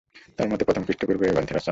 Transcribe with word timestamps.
তার 0.37 0.47
মতে 0.51 0.63
প্রথম 0.67 0.83
খ্রিস্টপূর্বাব্দে 0.85 1.29
এই 1.29 1.33
গ্রন্থের 1.35 1.55
রচনা। 1.57 1.69